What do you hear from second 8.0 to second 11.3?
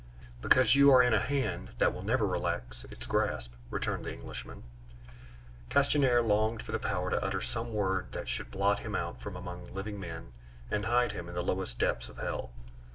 that should blot him out from among living men and hide him